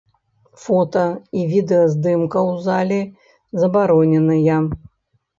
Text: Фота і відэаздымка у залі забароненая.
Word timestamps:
Фота 0.61 1.01
і 1.41 1.43
відэаздымка 1.51 2.39
у 2.53 2.55
залі 2.67 2.97
забароненая. 3.65 4.57